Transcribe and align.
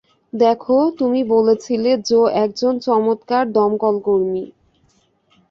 দেখো, 0.33 0.77
তুমি 0.99 1.19
বলেছিলে 1.33 1.91
জো 2.07 2.19
একজন 2.43 2.73
চমৎকার 2.79 3.43
দমকলকর্মী। 3.51 4.45